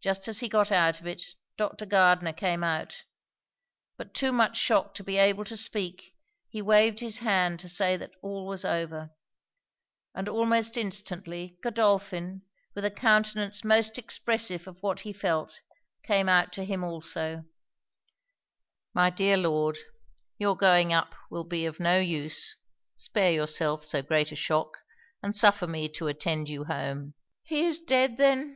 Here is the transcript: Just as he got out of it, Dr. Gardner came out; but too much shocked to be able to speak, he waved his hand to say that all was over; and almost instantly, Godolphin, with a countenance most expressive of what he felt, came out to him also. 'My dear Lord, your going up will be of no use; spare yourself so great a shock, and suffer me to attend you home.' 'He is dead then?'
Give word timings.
Just 0.00 0.26
as 0.26 0.38
he 0.40 0.48
got 0.48 0.72
out 0.72 1.00
of 1.00 1.06
it, 1.06 1.22
Dr. 1.58 1.84
Gardner 1.84 2.32
came 2.32 2.64
out; 2.64 3.04
but 3.98 4.14
too 4.14 4.32
much 4.32 4.56
shocked 4.56 4.96
to 4.96 5.04
be 5.04 5.18
able 5.18 5.44
to 5.44 5.54
speak, 5.56 6.14
he 6.48 6.62
waved 6.62 7.00
his 7.00 7.18
hand 7.18 7.60
to 7.60 7.68
say 7.68 7.94
that 7.98 8.12
all 8.22 8.46
was 8.46 8.64
over; 8.64 9.10
and 10.14 10.26
almost 10.26 10.78
instantly, 10.78 11.58
Godolphin, 11.62 12.40
with 12.74 12.86
a 12.86 12.90
countenance 12.90 13.62
most 13.64 13.98
expressive 13.98 14.66
of 14.66 14.78
what 14.80 15.00
he 15.00 15.12
felt, 15.12 15.60
came 16.02 16.26
out 16.28 16.54
to 16.54 16.64
him 16.64 16.82
also. 16.82 17.44
'My 18.94 19.10
dear 19.10 19.36
Lord, 19.36 19.76
your 20.38 20.56
going 20.56 20.90
up 20.90 21.14
will 21.30 21.44
be 21.44 21.66
of 21.66 21.80
no 21.80 21.98
use; 21.98 22.56
spare 22.96 23.32
yourself 23.32 23.84
so 23.84 24.00
great 24.00 24.32
a 24.32 24.36
shock, 24.36 24.78
and 25.22 25.36
suffer 25.36 25.66
me 25.66 25.86
to 25.90 26.06
attend 26.06 26.48
you 26.48 26.64
home.' 26.64 27.12
'He 27.44 27.64
is 27.64 27.78
dead 27.80 28.16
then?' 28.16 28.54